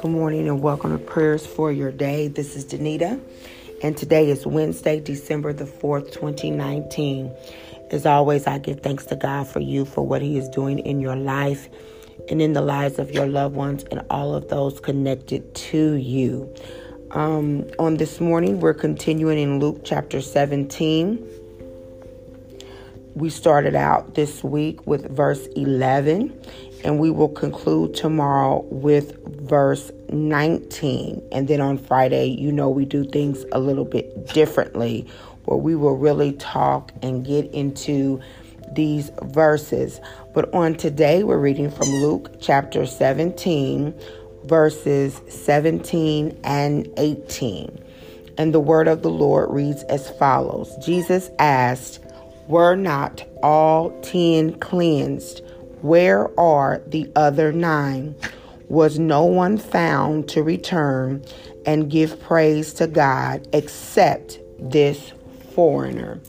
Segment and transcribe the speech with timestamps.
[0.00, 2.28] Good morning and welcome to Prayers for Your Day.
[2.28, 3.20] This is Danita,
[3.82, 7.30] and today is Wednesday, December the 4th, 2019.
[7.90, 11.02] As always, I give thanks to God for you for what He is doing in
[11.02, 11.68] your life
[12.30, 16.50] and in the lives of your loved ones and all of those connected to you.
[17.10, 21.28] Um, on this morning, we're continuing in Luke chapter 17.
[23.14, 26.40] We started out this week with verse 11
[26.84, 31.28] and we will conclude tomorrow with verse 19.
[31.32, 35.08] And then on Friday, you know, we do things a little bit differently
[35.44, 38.20] where we will really talk and get into
[38.72, 40.00] these verses.
[40.32, 43.92] But on today, we're reading from Luke chapter 17,
[44.44, 47.84] verses 17 and 18.
[48.38, 51.98] And the word of the Lord reads as follows Jesus asked,
[52.50, 55.40] Were not all ten cleansed?
[55.82, 58.16] Where are the other nine?
[58.68, 61.24] Was no one found to return
[61.64, 65.12] and give praise to God except this
[65.54, 66.20] foreigner?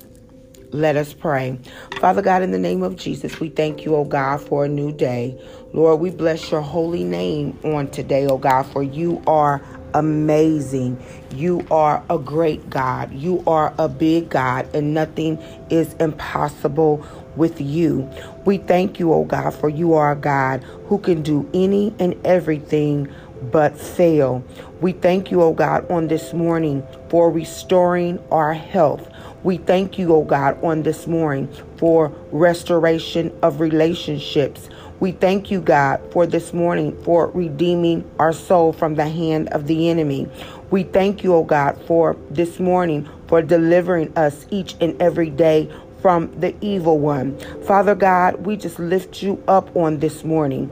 [0.70, 1.58] Let us pray.
[2.00, 4.92] Father God, in the name of Jesus, we thank you, O God, for a new
[4.92, 5.42] day.
[5.74, 9.60] Lord, we bless your holy name on today, O God, for you are
[9.94, 11.02] amazing.
[11.36, 13.14] You are a great God.
[13.14, 15.38] You are a big God, and nothing
[15.70, 18.10] is impossible with you.
[18.46, 22.16] We thank you, oh God, for you are a God who can do any and
[22.26, 23.08] everything
[23.52, 24.44] but fail.
[24.82, 29.10] We thank you, oh God, on this morning for restoring our health.
[29.44, 34.70] We thank you, oh God, on this morning for restoration of relationships.
[35.02, 39.66] We thank you, God, for this morning for redeeming our soul from the hand of
[39.66, 40.30] the enemy.
[40.70, 45.72] We thank you, oh God, for this morning for delivering us each and every day
[46.02, 47.38] from the evil one.
[47.64, 50.72] Father God, we just lift you up on this morning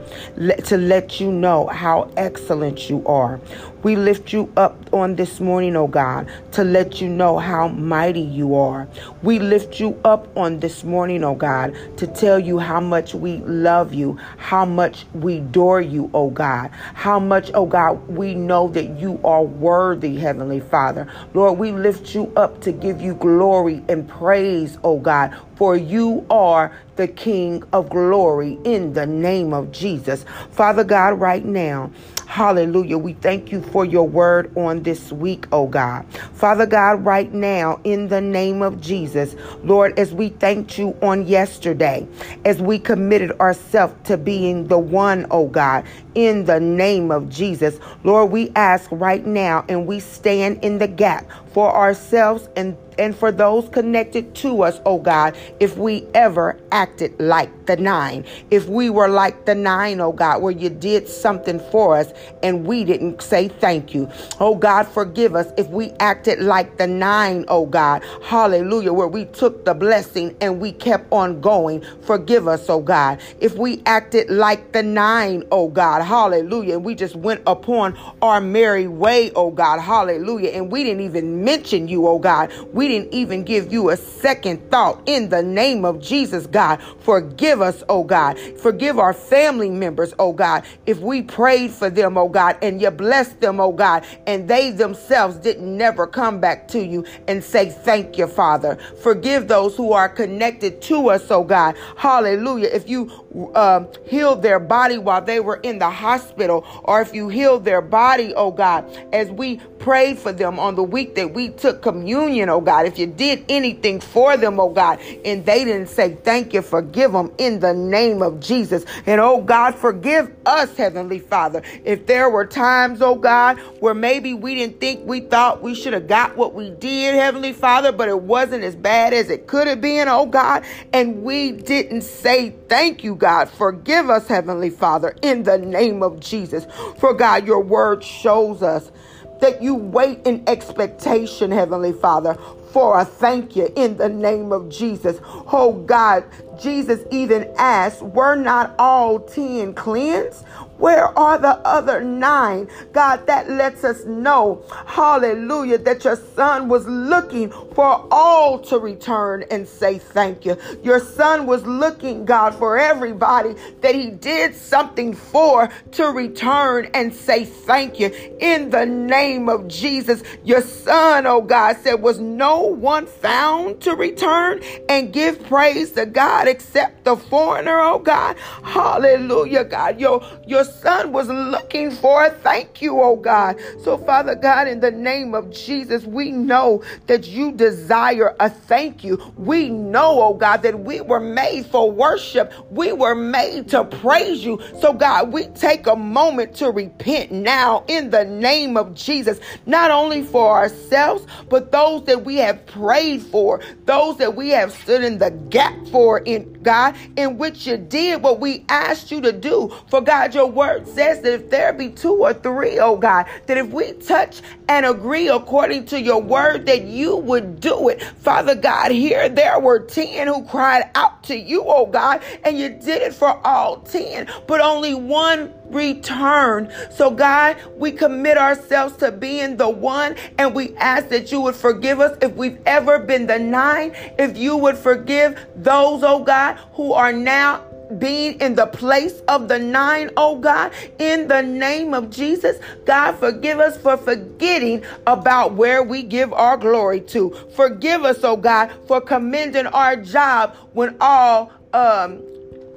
[0.65, 3.39] to let you know how excellent you are.
[3.83, 8.19] We lift you up on this morning, oh God, to let you know how mighty
[8.19, 8.87] you are.
[9.21, 13.37] We lift you up on this morning, oh God, to tell you how much we
[13.37, 18.67] love you, how much we adore you, oh God, how much, oh God, we know
[18.69, 21.07] that you are worthy, Heavenly Father.
[21.33, 25.18] Lord, we lift you up to give you glory and praise, oh God,
[25.55, 30.25] for you are the King of glory in the name of Jesus.
[30.51, 31.91] Father God, right now,
[32.29, 32.99] Hallelujah.
[32.99, 36.05] We thank you for your word on this week, oh God.
[36.33, 41.25] Father God, right now, in the name of Jesus, Lord, as we thanked you on
[41.25, 42.07] yesterday,
[42.45, 47.79] as we committed ourselves to being the one, oh God, in the name of Jesus,
[48.03, 53.15] Lord, we ask right now and we stand in the gap for ourselves and and
[53.15, 58.25] for those connected to us, oh God, if we ever acted like the nine.
[58.51, 62.11] If we were like the nine, oh God, where you did something for us
[62.43, 64.09] and we didn't say thank you.
[64.39, 68.03] Oh God, forgive us if we acted like the nine, oh God.
[68.23, 71.83] Hallelujah, where we took the blessing and we kept on going.
[72.01, 73.21] Forgive us, oh God.
[73.39, 78.41] If we acted like the nine, oh God, hallelujah, and we just went upon our
[78.41, 82.51] merry way, oh God, hallelujah, and we didn't even mention you, oh God.
[82.73, 86.81] We didn't even give you a second thought in the name of Jesus, God.
[87.01, 88.39] Forgive us, oh God.
[88.39, 90.63] Forgive our family members, oh God.
[90.85, 94.71] If we prayed for them, oh God, and you blessed them, oh God, and they
[94.71, 98.77] themselves didn't never come back to you and say, Thank you, Father.
[99.01, 101.75] Forgive those who are connected to us, oh God.
[101.97, 102.69] Hallelujah.
[102.71, 103.11] If you
[103.55, 107.81] uh, healed their body while they were in the hospital, or if you healed their
[107.81, 112.49] body, oh God, as we prayed for them on the week that we took communion,
[112.49, 116.53] oh God, if you did anything for them, oh God, and they didn't say thank
[116.53, 118.85] you, forgive them in the name of Jesus.
[119.05, 124.33] And oh God, forgive us, Heavenly Father, if there were times, oh God, where maybe
[124.33, 128.09] we didn't think we thought we should have got what we did, Heavenly Father, but
[128.09, 130.63] it wasn't as bad as it could have been, oh God,
[130.93, 133.49] and we didn't say thank you, God.
[133.49, 136.65] Forgive us, Heavenly Father, in the name of Jesus.
[136.97, 138.91] For God, your word shows us
[139.41, 142.37] that you wait in expectation, Heavenly Father,
[142.71, 145.19] for a thank you in the name of Jesus.
[145.23, 146.23] Oh God,
[146.61, 150.45] Jesus even asked, Were not all ten cleansed?
[150.79, 152.69] Where are the other nine?
[152.93, 159.45] God, that lets us know, hallelujah, that your son was looking for all to return
[159.51, 160.57] and say thank you.
[160.83, 167.13] Your son was looking, God, for everybody that he did something for to return and
[167.13, 168.11] say thank you.
[168.39, 173.95] In the name of Jesus, your son, oh God, said, Was no one found to
[173.95, 178.37] return and give praise to God except the foreigner, oh God.
[178.63, 179.99] Hallelujah, God.
[179.99, 183.59] Your, your son was looking for thank you, oh God.
[183.83, 189.03] So, Father God, in the name of Jesus, we know that you desire a thank
[189.03, 189.33] you.
[189.37, 192.53] We know, oh God, that we were made for worship.
[192.71, 194.61] We were made to praise you.
[194.79, 199.91] So, God, we take a moment to repent now in the name of Jesus, not
[199.91, 205.03] only for ourselves, but those that we have prayed for, those that we have stood
[205.03, 209.31] in the gap for in God, in which you did what we asked you to
[209.31, 209.73] do.
[209.87, 213.55] For God, your word says that if there be two or three, oh God, that
[213.55, 218.03] if we touch and agree according to your word, that you would do it.
[218.03, 222.67] Father God, here there were 10 who cried out to you, oh God, and you
[222.67, 226.73] did it for all 10, but only one returned.
[226.91, 231.55] So, God, we commit ourselves to being the one, and we ask that you would
[231.55, 236.57] forgive us if we've ever been the nine, if you would forgive those, oh God,
[236.73, 237.63] who are now
[237.97, 242.57] being in the place of the nine, oh God, in the name of Jesus.
[242.85, 247.31] God, forgive us for forgetting about where we give our glory to.
[247.55, 252.17] Forgive us, oh God, for commending our job when all um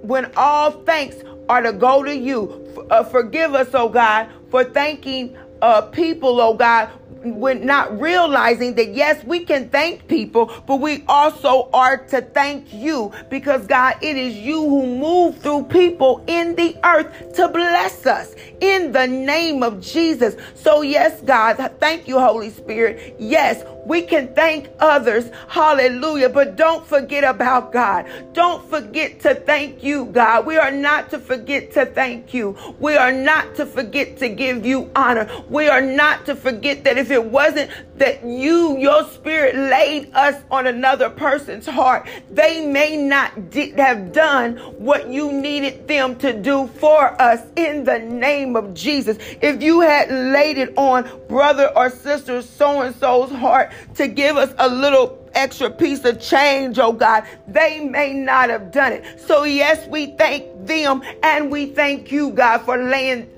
[0.02, 1.16] when all thanks
[1.48, 2.58] are to go to you.
[2.90, 6.90] Uh, forgive us, oh God, for thanking uh, people, oh God,
[7.24, 12.72] when not realizing that yes, we can thank people, but we also are to thank
[12.72, 18.06] you because God, it is you who move through people in the earth to bless
[18.06, 20.36] us in the name of Jesus.
[20.54, 23.16] So yes, God, thank you, Holy Spirit.
[23.18, 25.30] Yes, we can thank others.
[25.48, 26.28] Hallelujah.
[26.28, 28.06] But don't forget about God.
[28.32, 30.46] Don't forget to thank you, God.
[30.46, 32.56] We are not to forget to thank you.
[32.78, 35.28] We are not to forget to give you honor.
[35.48, 40.42] We are not to forget that if it wasn't that you, your spirit laid us
[40.50, 46.32] on another person's heart, they may not di- have done what you needed them to
[46.32, 49.18] do for us in the name of Jesus.
[49.40, 54.36] If you had laid it on brother or sister so and so's heart, to give
[54.36, 59.20] us a little extra piece of change, oh God, they may not have done it.
[59.20, 63.28] So, yes, we thank them and we thank you, God, for laying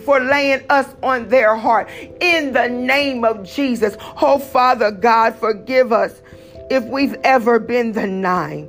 [0.00, 1.88] for laying us on their heart
[2.20, 3.96] in the name of Jesus.
[4.20, 6.22] Oh, Father God, forgive us
[6.70, 8.68] if we've ever been the nine.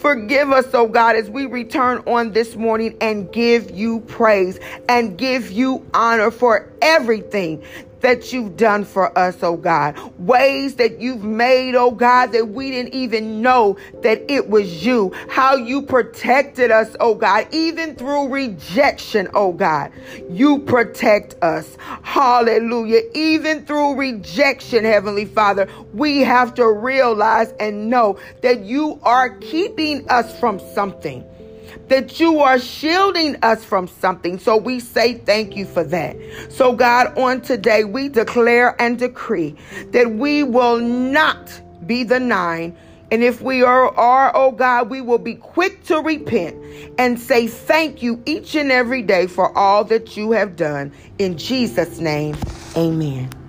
[0.00, 4.58] Forgive us, oh God, as we return on this morning and give you praise
[4.88, 7.62] and give you honor for everything
[8.00, 9.98] that you've done for us, oh God.
[10.18, 15.12] Ways that you've made, oh God, that we didn't even know that it was you.
[15.28, 19.92] How you protected us, oh God, even through rejection, oh God.
[20.28, 21.76] You protect us.
[22.02, 23.02] Hallelujah.
[23.14, 30.08] Even through rejection, Heavenly Father, we have to realize and know that you are keeping
[30.08, 31.24] us from something
[31.88, 34.38] that you are shielding us from something.
[34.38, 36.16] So we say thank you for that.
[36.50, 39.56] So, God, on today, we declare and decree
[39.90, 42.76] that we will not be the nine.
[43.10, 46.56] And if we are, are, oh God, we will be quick to repent
[46.98, 50.92] and say thank you each and every day for all that you have done.
[51.18, 52.36] In Jesus' name,
[52.76, 53.39] amen.